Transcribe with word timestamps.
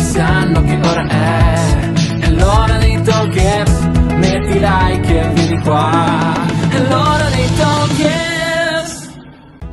sanno 0.00 0.62
che 0.62 0.78
ora 0.82 1.06
è. 1.06 1.92
È 2.20 2.30
l'ora 2.30 2.76
dei 2.78 3.00
talkers 3.02 3.88
Metti 4.18 4.58
like 4.58 5.20
e 5.20 5.28
vieni 5.32 5.60
qua 5.60 5.97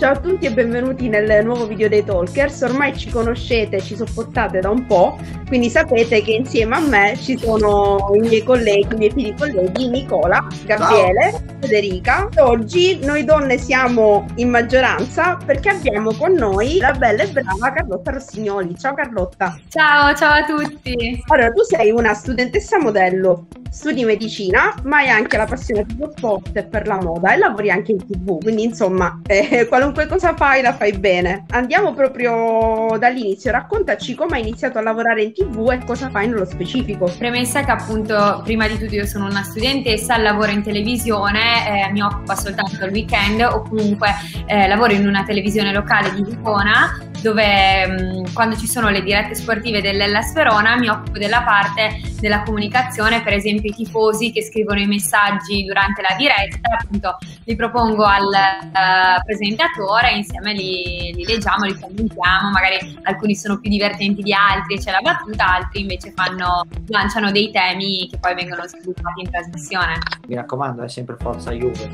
Ciao 0.05 0.13
a 0.13 0.19
tutti 0.19 0.45
e 0.45 0.51
benvenuti 0.51 1.09
nel 1.09 1.43
nuovo 1.43 1.65
video 1.65 1.89
dei 1.89 2.03
Talkers. 2.03 2.61
Ormai 2.61 2.95
ci 2.95 3.09
conoscete, 3.09 3.81
ci 3.81 3.95
sopportate 3.95 4.59
da 4.59 4.69
un 4.69 4.85
po', 4.85 5.17
quindi 5.47 5.67
sapete 5.67 6.21
che 6.21 6.33
insieme 6.33 6.75
a 6.75 6.79
me 6.79 7.17
ci 7.19 7.35
sono 7.39 8.11
i 8.13 8.19
miei 8.19 8.43
colleghi, 8.43 8.93
i 8.93 8.97
miei 8.97 9.09
figli 9.09 9.33
colleghi, 9.33 9.89
Nicola, 9.89 10.45
Gabriele, 10.63 11.31
Ciao. 11.31 11.41
Federica. 11.59 12.29
Oggi 12.37 12.99
noi 13.03 13.23
donne 13.23 13.57
siamo 13.57 14.27
in 14.35 14.49
maggioranza 14.49 15.39
perché 15.43 15.69
abbiamo 15.69 16.13
con 16.13 16.33
noi 16.33 16.77
la 16.77 16.91
bella 16.91 17.23
e 17.23 17.27
brava 17.29 17.73
Carlotta 17.73 18.11
Rossignoli. 18.11 18.77
Ciao 18.77 18.93
Carlotta. 18.93 19.57
Ciao, 19.69 20.13
ciao 20.13 20.33
a 20.33 20.45
tutti. 20.45 21.23
Allora, 21.29 21.49
tu 21.49 21.63
sei 21.63 21.89
una 21.89 22.13
studentessa 22.13 22.77
modello, 22.77 23.47
studi 23.71 24.05
medicina, 24.05 24.75
ma 24.83 24.97
hai 24.97 25.09
anche 25.09 25.35
la 25.35 25.45
passione 25.45 25.83
per 25.83 25.95
lo 25.97 26.13
sport 26.15 26.55
e 26.55 26.63
per 26.63 26.85
la 26.85 27.01
moda 27.01 27.33
e 27.33 27.37
lavori 27.37 27.71
anche 27.71 27.91
in 27.91 28.05
tv, 28.05 28.39
quindi 28.41 28.63
insomma, 28.63 29.19
eh, 29.25 29.65
qualunque 29.67 29.94
qualunque 29.95 30.07
cosa 30.07 30.35
fai 30.35 30.61
la 30.61 30.73
fai 30.73 30.91
bene. 30.97 31.45
Andiamo 31.51 31.93
proprio 31.93 32.97
dall'inizio, 32.99 33.51
raccontaci 33.51 34.13
come 34.13 34.35
hai 34.35 34.41
iniziato 34.41 34.77
a 34.77 34.81
lavorare 34.81 35.23
in 35.23 35.33
tv 35.33 35.71
e 35.71 35.85
cosa 35.85 36.09
fai 36.09 36.27
nello 36.27 36.45
specifico. 36.45 37.11
Premessa 37.17 37.63
che 37.63 37.71
appunto 37.71 38.41
prima 38.43 38.67
di 38.67 38.77
tutto 38.77 38.93
io 38.93 39.05
sono 39.05 39.25
una 39.25 39.43
studentessa, 39.43 40.17
lavoro 40.17 40.51
in 40.51 40.63
televisione, 40.63 41.87
eh, 41.87 41.91
mi 41.91 42.01
occupa 42.01 42.35
soltanto 42.35 42.83
il 42.83 42.91
weekend 42.91 43.41
o 43.41 43.61
comunque 43.61 44.09
eh, 44.47 44.67
lavoro 44.67 44.91
in 44.91 45.07
una 45.07 45.23
televisione 45.23 45.71
locale 45.71 46.13
di 46.13 46.23
Vicona 46.23 46.99
dove 47.21 47.87
mm, 47.87 48.25
quando 48.33 48.55
ci 48.55 48.67
sono 48.67 48.89
le 48.89 49.01
dirette 49.01 49.33
sportive 49.33 49.81
dell'Ellas 49.81 50.33
Verona 50.33 50.77
mi 50.77 50.89
occupo 50.89 51.17
della 51.17 51.41
parte 51.41 52.01
della 52.19 52.43
comunicazione, 52.43 53.23
per 53.23 53.33
esempio 53.33 53.71
i 53.71 53.73
tifosi 53.73 54.31
che 54.31 54.43
scrivono 54.43 54.79
i 54.79 54.85
messaggi 54.85 55.63
durante 55.63 56.01
la 56.01 56.15
diretta, 56.15 56.77
appunto 56.79 57.17
li 57.45 57.55
propongo 57.55 58.03
al 58.03 58.25
uh, 58.25 59.23
presentatore 59.23 60.15
insieme 60.15 60.53
li, 60.53 61.13
li, 61.15 61.23
leggiamo, 61.25 61.65
li 61.65 61.79
commentiamo, 61.79 62.49
magari 62.51 62.97
alcuni 63.03 63.35
sono 63.35 63.59
più 63.59 63.69
divertenti 63.69 64.23
di 64.23 64.33
altri, 64.33 64.79
c'è 64.79 64.91
la 64.91 65.01
battuta, 65.01 65.55
altri 65.55 65.81
invece 65.81 66.11
fanno, 66.11 66.65
lanciano 66.87 67.31
dei 67.31 67.51
temi 67.51 68.07
che 68.09 68.17
poi 68.17 68.33
vengono 68.33 68.65
sviluppati 68.67 69.21
in 69.21 69.29
trasmissione. 69.29 69.99
Mi 70.27 70.35
raccomando, 70.35 70.81
è 70.81 70.89
sempre 70.89 71.17
forza 71.19 71.51
Juve. 71.51 71.87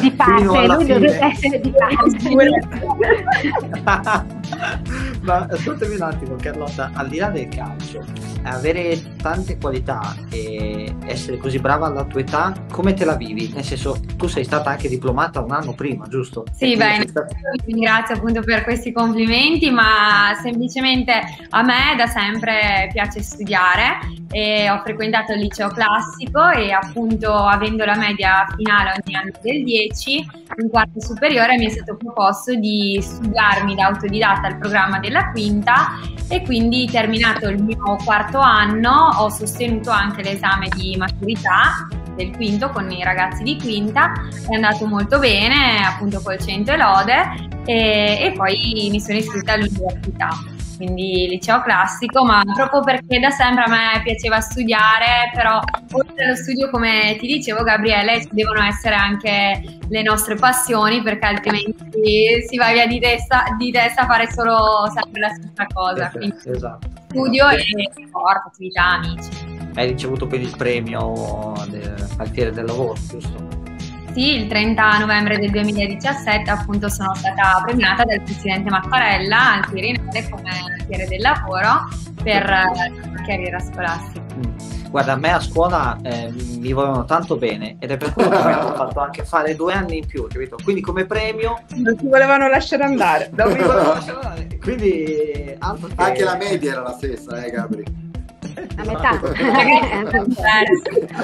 di 0.00 0.10
parte, 0.12 0.42
lui 0.44 0.84
deve 0.86 1.18
essere 1.18 1.60
di 1.60 1.72
parte. 1.72 2.30
Ma 5.22 5.46
ascoltami 5.50 5.94
un 5.96 6.02
attimo, 6.02 6.36
Carlotta, 6.36 6.92
al 6.94 7.08
di 7.08 7.18
là 7.18 7.28
del 7.28 7.48
calcio, 7.48 8.04
avere 8.44 9.11
tante 9.22 9.56
qualità 9.56 10.14
e 10.30 10.94
essere 11.06 11.38
così 11.38 11.58
brava 11.58 11.86
alla 11.86 12.04
tua 12.04 12.20
età, 12.20 12.52
come 12.70 12.92
te 12.92 13.04
la 13.04 13.14
vivi? 13.14 13.50
Nel 13.54 13.64
senso, 13.64 13.98
tu 14.16 14.26
sei 14.26 14.44
stata 14.44 14.70
anche 14.70 14.88
diplomata 14.88 15.40
un 15.40 15.52
anno 15.52 15.72
prima, 15.72 16.06
giusto? 16.08 16.44
Sì, 16.52 16.76
bene, 16.76 17.06
stata... 17.06 17.34
ringrazio 17.64 18.16
appunto 18.16 18.42
per 18.42 18.64
questi 18.64 18.92
complimenti, 18.92 19.70
ma 19.70 20.36
semplicemente 20.42 21.12
a 21.48 21.62
me 21.62 21.94
da 21.96 22.06
sempre 22.06 22.90
piace 22.92 23.22
studiare 23.22 23.98
e 24.32 24.70
ho 24.70 24.80
frequentato 24.82 25.32
il 25.32 25.40
liceo 25.40 25.68
classico 25.68 26.48
e 26.48 26.72
appunto 26.72 27.32
avendo 27.32 27.84
la 27.84 27.96
media 27.96 28.46
finale 28.56 28.94
ogni 29.04 29.14
anno 29.14 29.30
del 29.42 29.62
10, 29.62 30.30
in 30.62 30.68
quarto 30.70 31.00
superiore 31.00 31.56
mi 31.56 31.66
è 31.66 31.68
stato 31.68 31.96
proposto 31.96 32.54
di 32.54 32.98
studiarmi 33.00 33.74
da 33.74 33.86
autodidatta 33.86 34.48
il 34.48 34.56
programma 34.56 34.98
della 34.98 35.30
quinta 35.30 36.00
e 36.28 36.42
quindi 36.42 36.88
terminato 36.90 37.48
il 37.48 37.62
mio 37.62 37.96
quarto 38.04 38.38
anno 38.38 39.10
ho 39.18 39.28
sostenuto 39.28 39.90
anche 39.90 40.22
l'esame 40.22 40.68
di 40.74 40.96
maturità 40.96 41.86
del 42.16 42.34
quinto 42.34 42.70
con 42.70 42.90
i 42.90 43.02
ragazzi 43.02 43.42
di 43.42 43.58
quinta, 43.58 44.12
è 44.48 44.54
andato 44.54 44.86
molto 44.86 45.18
bene 45.18 45.84
appunto 45.84 46.20
col 46.20 46.38
100 46.38 46.72
e 46.72 46.76
lode 46.76 47.50
e, 47.64 48.18
e 48.20 48.32
poi 48.34 48.88
mi 48.90 49.00
sono 49.00 49.18
iscritta 49.18 49.52
all'università 49.52 50.28
quindi 50.76 51.26
liceo 51.28 51.62
classico, 51.62 52.24
ma 52.24 52.42
proprio 52.54 52.80
perché 52.80 53.18
da 53.20 53.30
sempre 53.30 53.64
a 53.64 53.68
me 53.68 54.02
piaceva 54.02 54.40
studiare, 54.40 55.30
però 55.34 55.60
oltre 55.92 56.24
allo 56.24 56.36
studio, 56.36 56.70
come 56.70 57.16
ti 57.18 57.26
dicevo 57.26 57.62
Gabriele, 57.62 58.22
ci 58.22 58.28
devono 58.32 58.62
essere 58.62 58.94
anche 58.94 59.78
le 59.88 60.02
nostre 60.02 60.34
passioni, 60.36 61.02
perché 61.02 61.26
altrimenti 61.26 62.46
si 62.48 62.56
va 62.56 62.72
via 62.72 62.86
di 62.86 62.98
testa, 62.98 63.44
di 63.58 63.70
testa 63.70 64.02
a 64.02 64.06
fare 64.06 64.30
solo 64.30 64.90
sempre 64.94 65.20
la 65.20 65.28
stessa 65.28 65.66
cosa. 65.72 66.10
Quindi 66.10 66.36
esatto. 66.44 66.88
studio 67.08 67.48
e 67.48 67.58
sport, 68.06 68.46
attività, 68.46 68.84
amici. 68.84 69.30
Hai 69.74 69.86
ricevuto 69.86 70.26
per 70.26 70.40
il 70.40 70.54
premio 70.56 71.54
del 71.68 71.94
Alfiere 72.18 72.50
del 72.52 72.66
Lavoro, 72.66 72.94
giusto? 73.08 73.71
Sì, 74.12 74.36
il 74.36 74.46
30 74.46 74.98
novembre 74.98 75.38
del 75.38 75.50
2017 75.50 76.50
appunto 76.50 76.90
sono 76.90 77.14
stata 77.14 77.62
premiata 77.64 78.04
dal 78.04 78.20
presidente 78.20 78.68
Mattarella 78.68 79.54
al 79.54 79.68
Quirinale 79.70 80.28
come 80.28 80.50
alfiere 80.78 81.06
del 81.06 81.20
lavoro 81.20 81.88
per 82.22 82.46
la 82.46 83.22
carriera 83.24 83.58
scolastica. 83.58 84.22
Mm. 84.34 84.90
Guarda, 84.90 85.12
a 85.12 85.16
me 85.16 85.32
a 85.32 85.40
scuola 85.40 85.98
eh, 86.02 86.30
mi 86.30 86.72
volevano 86.74 87.06
tanto 87.06 87.36
bene 87.36 87.76
ed 87.78 87.90
è 87.90 87.96
per 87.96 88.12
quello 88.12 88.28
che 88.28 88.44
mi 88.44 88.52
hanno 88.52 88.74
fatto 88.76 89.00
anche 89.00 89.24
fare 89.24 89.56
due 89.56 89.72
anni 89.72 89.98
in 89.98 90.06
più, 90.06 90.26
capito? 90.26 90.58
Quindi 90.62 90.82
come 90.82 91.06
premio... 91.06 91.62
Non 91.76 91.96
ti 91.96 92.06
volevano 92.06 92.46
lasciare 92.48 92.84
andare. 92.84 93.30
Non 93.32 93.50
mi 93.50 93.60
volevano 93.60 93.94
lasciare 93.94 94.18
andare. 94.18 94.58
Quindi... 94.60 95.56
Anche 95.94 96.24
la 96.24 96.36
media 96.36 96.72
era 96.72 96.82
la 96.82 96.92
stessa, 96.92 97.42
eh 97.42 97.50
Gabri? 97.50 98.01
La 98.84 98.92
metà. 98.92 99.20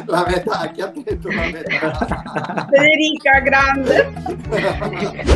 la 0.06 0.26
metà, 0.26 0.70
chi 0.72 0.80
ha 0.80 0.92
detto 0.94 1.28
la 1.28 1.46
metà? 1.50 2.68
Federica, 2.70 3.40
grande. 3.40 4.12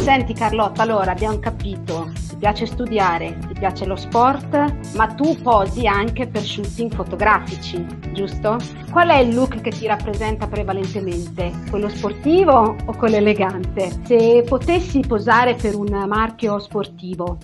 Senti 0.01 0.33
Carlotta, 0.33 0.83
allora 0.83 1.11
abbiamo 1.11 1.41
capito, 1.41 2.13
ti 2.29 2.37
piace 2.37 2.67
studiare, 2.67 3.37
ti 3.49 3.55
piace 3.55 3.87
lo 3.87 3.97
sport, 3.97 4.95
ma 4.95 5.07
tu 5.09 5.37
posi 5.43 5.89
anche 5.89 6.29
per 6.29 6.43
shooting 6.43 6.95
fotografici, 6.95 7.85
giusto? 8.13 8.59
Qual 8.91 9.09
è 9.09 9.19
il 9.19 9.35
look 9.35 9.61
che 9.61 9.71
ti 9.71 9.87
rappresenta 9.87 10.47
prevalentemente? 10.47 11.51
Quello 11.71 11.89
sportivo 11.89 12.77
o 12.85 12.97
quello 12.97 13.17
elegante? 13.17 13.91
Se 14.05 14.45
potessi 14.47 15.01
posare 15.01 15.55
per 15.55 15.75
un 15.75 16.05
marchio 16.07 16.61
sportivo, 16.61 17.39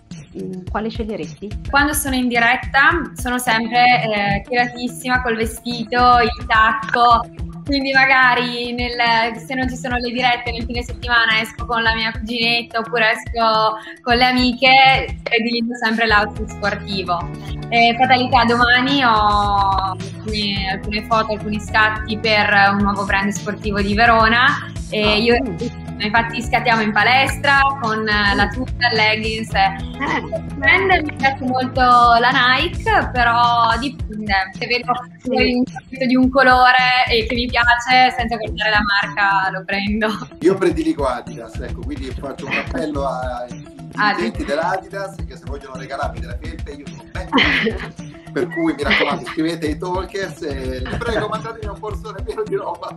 quale 0.70 0.90
sceglieresti? 0.90 1.62
Quando 1.70 1.92
sono 1.92 2.14
in 2.14 2.28
diretta 2.28 3.12
sono 3.14 3.38
sempre 3.38 4.02
eh, 4.02 4.42
tiratissima 4.48 5.22
col 5.22 5.36
vestito, 5.36 6.18
il 6.20 6.46
tacco, 6.46 7.24
quindi 7.68 7.92
magari 7.92 8.72
nel, 8.72 9.36
se 9.36 9.54
non 9.54 9.68
ci 9.68 9.76
sono 9.76 9.96
le 9.98 10.10
dirette 10.10 10.50
nel 10.50 10.64
fine 10.64 10.82
settimana 10.82 11.38
esco 11.38 11.66
con 11.66 11.82
la 11.82 11.94
mia 11.94 12.10
cuginetta 12.12 12.78
oppure 12.78 13.10
esco 13.10 13.76
con 14.00 14.16
le 14.16 14.24
amiche 14.24 15.18
prediligo 15.22 15.74
sempre 15.74 16.06
l'outfit 16.06 16.48
sportivo. 16.48 17.30
E 17.68 17.94
fatalità, 17.98 18.44
domani 18.44 19.04
ho 19.04 19.96
alcune, 19.98 20.70
alcune 20.72 21.02
foto, 21.02 21.32
alcuni 21.32 21.60
scatti 21.60 22.16
per 22.16 22.70
un 22.72 22.78
nuovo 22.78 23.04
brand 23.04 23.30
sportivo 23.32 23.82
di 23.82 23.92
Verona 23.92 24.72
e 24.88 25.02
ah, 25.02 25.87
io 25.98 26.06
infatti 26.06 26.40
scattiamo 26.40 26.80
in 26.80 26.92
palestra 26.92 27.60
con 27.80 28.06
eh, 28.06 28.34
la 28.36 28.46
tuta, 28.48 28.88
leggings. 28.92 29.52
Eh, 29.52 31.02
mi 31.02 31.16
piace 31.16 31.44
molto 31.44 31.80
la 31.80 32.30
Nike, 32.32 33.10
però 33.12 33.76
dipende. 33.80 34.34
Se 34.56 34.66
vedo 34.66 34.92
un 35.24 35.64
di 36.06 36.14
un 36.14 36.30
colore 36.30 37.04
e 37.10 37.26
che 37.26 37.34
mi 37.34 37.46
piace, 37.46 38.14
senza 38.16 38.36
guardare 38.36 38.70
la 38.70 38.80
marca, 38.82 39.50
lo 39.50 39.64
prendo. 39.64 40.08
Io 40.40 40.54
prediligo 40.54 41.04
Adidas, 41.04 41.58
ecco, 41.58 41.80
quindi 41.80 42.10
faccio 42.12 42.46
un 42.46 42.52
appello 42.52 43.06
ai 43.06 44.14
clienti 44.14 44.44
dell'Adidas 44.46 45.16
che 45.26 45.36
se 45.36 45.44
vogliono 45.46 45.76
regalarmi 45.76 46.20
delle 46.20 46.38
felpe 46.40 46.70
io 46.72 46.86
sono 46.86 47.04
ben 47.10 47.28
per 48.32 48.46
cui 48.48 48.74
mi 48.74 48.82
raccomando 48.82 49.22
iscrivetevi 49.22 49.72
ai 49.72 49.78
talkers 49.78 50.42
e 50.42 50.82
prego 50.98 51.28
mandatemi 51.28 51.72
un 51.72 51.78
borsone 51.78 52.22
pieno 52.22 52.42
di 52.42 52.54
roba 52.54 52.96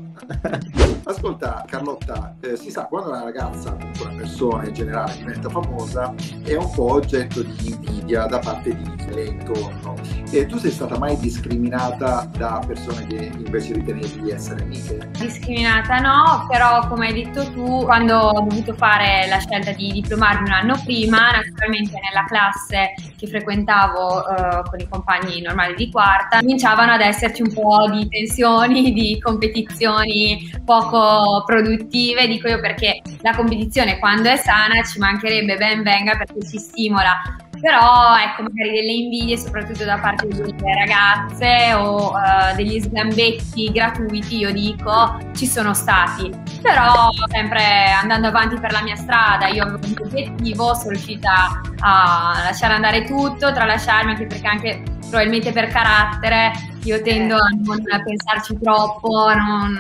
ascolta 1.06 1.66
Carlotta 1.68 2.36
eh, 2.52 2.58
si 2.58 2.70
sa 2.70 2.86
quando 2.86 3.10
una 3.10 3.24
ragazza 3.24 3.78
una 4.02 4.16
persona 4.16 4.66
in 4.66 4.74
generale 4.74 5.16
diventa 5.18 5.50
famosa 5.50 6.14
è 6.44 6.56
un 6.56 6.70
po' 6.72 6.94
oggetto 6.94 7.42
di 7.42 7.72
invidia 7.72 8.26
da 8.26 8.40
parte 8.40 8.76
di 8.76 8.96
chi 8.96 9.14
le 9.14 9.24
intorno 9.26 9.96
e 10.32 10.46
tu 10.46 10.58
sei 10.58 10.72
stata 10.72 10.98
mai 10.98 11.18
discriminata 11.18 12.30
da 12.38 12.62
persone 12.66 13.06
che 13.08 13.32
invece 13.36 13.74
ritenevi 13.74 14.22
di 14.22 14.32
essere 14.32 14.62
amiche? 14.64 15.10
discriminata 15.18 16.00
no 16.00 16.46
però 16.50 16.88
come 16.88 17.08
hai 17.08 17.24
detto 17.24 17.52
tu 17.52 17.84
quando 17.84 18.18
ho 18.18 18.42
dovuto 18.42 18.74
fare 18.74 19.28
la 19.28 19.40
scelta 19.40 19.72
di 19.72 19.92
diplomarmi 19.92 20.48
un 20.48 20.54
anno 20.54 20.82
prima 20.86 21.32
naturalmente 21.32 22.00
nella 22.02 22.26
classe 22.28 22.94
che 23.22 23.28
frequentavo 23.28 24.28
eh, 24.28 24.62
con 24.68 24.80
i 24.80 24.88
compagni 24.90 25.42
normali 25.42 25.76
di 25.76 25.92
quarta, 25.92 26.40
cominciavano 26.40 26.94
ad 26.94 27.02
esserci 27.02 27.44
un 27.44 27.54
po' 27.54 27.88
di 27.92 28.08
tensioni, 28.10 28.92
di 28.94 29.20
competizioni 29.20 30.50
poco 30.66 31.44
produttive, 31.46 32.28
dico 32.42 32.48
io 32.48 32.60
perché 32.60 33.02
la 33.22 33.36
competizione 33.36 34.00
quando 34.00 34.30
è 34.30 34.36
sana 34.36 34.82
ci 34.84 34.98
mancherebbe 34.98 35.56
ben 35.58 35.84
venga 35.84 36.18
perché 36.18 36.48
ci 36.48 36.58
stimola. 36.58 37.22
Però 37.62 38.18
ecco 38.18 38.42
magari 38.42 38.72
delle 38.72 38.92
invidie 38.92 39.38
soprattutto 39.38 39.84
da 39.84 40.00
parte 40.00 40.28
delle 40.28 40.56
ragazze 40.74 41.74
o 41.76 42.10
uh, 42.10 42.56
degli 42.56 42.82
sgambetti 42.82 43.72
gratuiti 43.72 44.38
io 44.38 44.52
dico 44.52 45.20
ci 45.36 45.46
sono 45.46 45.76
stati. 45.76 46.32
Però 46.64 47.10
sempre 47.30 47.92
andando 47.92 48.28
avanti 48.28 48.60
per 48.60 48.72
la 48.72 48.82
mia 48.82 48.96
strada 48.96 49.48
io 49.48 49.64
avevo 49.64 49.80
un 49.86 49.96
obiettivo 50.08 50.74
sono 50.74 50.90
riuscita 50.90 51.62
a 51.82 52.42
lasciare 52.44 52.74
andare 52.74 53.04
tutto 53.04 53.54
tralasciarmi 53.54 54.12
anche 54.12 54.26
perché 54.26 54.48
anche 54.48 54.84
probabilmente 55.02 55.52
per 55.52 55.68
carattere 55.68 56.52
io 56.84 57.00
tendo 57.04 57.36
a 57.36 57.50
non 57.64 57.84
pensarci 58.04 58.58
troppo 58.60 59.32
non 59.36 59.80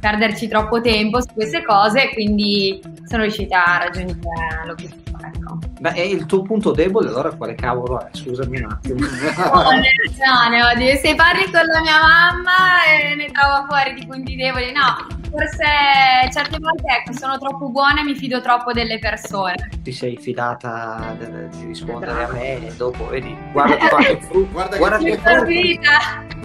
perderci 0.00 0.48
troppo 0.48 0.80
tempo 0.80 1.20
su 1.20 1.28
queste 1.34 1.62
cose 1.62 2.10
quindi 2.12 2.80
sono 3.04 3.22
riuscita 3.22 3.64
a 3.64 3.78
raggiungere 3.78 4.18
l'obiettivo 4.66 5.10
Ecco. 5.22 5.58
Beh, 5.80 5.92
e 5.92 6.08
il 6.08 6.26
tuo 6.26 6.42
punto 6.42 6.72
debole 6.72 7.08
allora 7.08 7.30
quale 7.34 7.54
cavolo 7.54 8.00
è? 8.00 8.08
Scusami 8.12 8.60
un 8.60 8.70
attimo. 8.70 9.04
oh, 9.52 9.70
ragione, 9.70 10.96
se 10.96 11.14
parli 11.14 11.44
con 11.44 11.64
la 11.66 11.80
mia 11.80 12.00
mamma 12.00 12.84
e 12.86 13.14
ne 13.14 13.30
trovo 13.30 13.66
fuori 13.68 13.94
di 13.94 14.06
punti 14.06 14.34
deboli, 14.34 14.72
no, 14.72 15.06
forse 15.30 16.30
certe 16.32 16.58
volte 16.58 16.84
ecco, 16.98 17.12
sono 17.12 17.38
troppo 17.38 17.68
buona 17.68 18.00
e 18.00 18.04
mi 18.04 18.14
fido 18.14 18.40
troppo 18.40 18.72
delle 18.72 18.98
persone. 18.98 19.68
Ti 19.82 19.92
sei 19.92 20.16
fidata 20.16 21.16
di 21.50 21.66
rispondere 21.66 22.24
a 22.24 22.32
me 22.32 22.66
e 22.66 22.72
dopo 22.76 23.06
vedi, 23.08 23.36
guarda 23.52 23.76
che 23.76 24.18
frutti, 24.24 24.52
guarda, 24.52 24.76
guarda 24.76 24.98
che 24.98 25.18
frutti, 25.18 25.78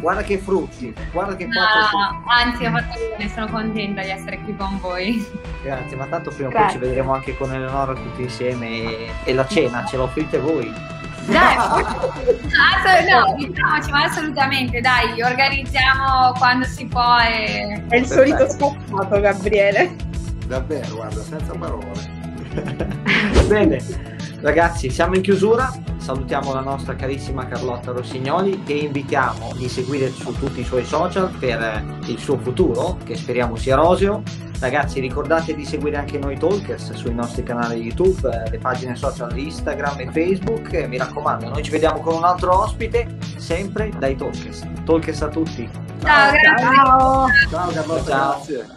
guarda 0.06 0.22
che 0.22 0.38
frutti, 0.38 0.94
guarda 1.12 1.36
che 1.36 1.48
no, 1.48 1.52
frutti. 1.52 2.44
Anzi, 2.44 2.66
ho 2.66 2.70
fatto 2.70 3.00
bene, 3.18 3.28
sono 3.28 3.48
contenta 3.48 4.04
di 4.04 4.10
essere 4.12 4.40
qui 4.42 4.56
con 4.56 4.78
voi. 4.80 5.28
Grazie, 5.64 5.98
ma 5.98 6.06
tanto 6.06 6.30
prima 6.30 6.50
o 6.50 6.52
poi 6.52 6.70
ci 6.70 6.78
vedremo 6.78 7.16
anche 7.16 7.36
con 7.36 7.52
Eleonora 7.52 7.94
tutti 7.96 8.22
insieme 8.22 8.68
e, 8.68 9.10
e 9.24 9.34
la 9.34 9.48
cena 9.48 9.84
ce 9.84 9.98
l'offrite 9.98 10.38
voi. 10.38 10.72
Dai, 11.26 11.56
no, 13.10 13.34
diciamoci, 13.36 13.90
ma 13.90 14.04
assolutamente, 14.04 14.80
dai, 14.80 15.24
organizziamo 15.24 16.34
quando 16.38 16.66
si 16.66 16.86
può. 16.86 17.18
E... 17.18 17.84
È 17.88 17.96
il 17.96 18.06
solito 18.06 18.48
scappato, 18.48 19.20
Gabriele. 19.20 19.96
Davvero, 20.46 20.98
guarda, 20.98 21.24
senza 21.24 21.52
parole. 21.54 22.14
Bene, 23.48 23.80
ragazzi, 24.42 24.92
siamo 24.92 25.16
in 25.16 25.24
chiusura. 25.24 25.74
Salutiamo 26.06 26.54
la 26.54 26.60
nostra 26.60 26.96
carissima 26.96 27.48
Carlotta 27.48 27.92
Rossignoli 27.92 28.62
che 28.62 28.74
invitiamo 28.74 29.54
di 29.56 29.68
seguire 29.68 30.12
su 30.12 30.38
tutti 30.38 30.60
i 30.60 30.64
suoi 30.64 30.86
social 30.86 31.32
per 31.40 31.84
il 32.06 32.20
suo 32.20 32.38
futuro, 32.38 33.00
che 33.04 33.16
speriamo 33.16 33.56
sia 33.56 33.76
roseo 33.76 34.22
Ragazzi 34.60 35.00
ricordate 35.00 35.56
di 35.56 35.66
seguire 35.66 35.98
anche 35.98 36.20
noi 36.20 36.38
Talkers 36.38 36.94
sui 36.94 37.16
nostri 37.16 37.42
canali 37.42 37.82
YouTube, 37.82 38.30
eh, 38.30 38.52
le 38.52 38.60
pagine 38.60 38.96
social 38.96 39.34
di 39.34 39.46
Instagram 39.46 40.00
e 40.02 40.12
Facebook. 40.12 40.74
E 40.74 40.88
mi 40.88 40.98
raccomando, 40.98 41.50
noi 41.50 41.64
ci 41.64 41.72
vediamo 41.72 42.00
con 42.02 42.14
un 42.18 42.24
altro 42.24 42.62
ospite, 42.62 43.18
sempre 43.38 43.90
dai 43.98 44.16
Talkers. 44.16 44.64
Talkers 44.86 45.22
a 45.24 45.28
tutti. 45.30 45.68
Ciao, 46.02 46.32
ciao. 46.36 46.58
Ciao, 46.58 47.28
ciao 47.50 47.72
Carlotta, 47.72 48.12
ciao. 48.12 48.44
grazie. 48.46 48.68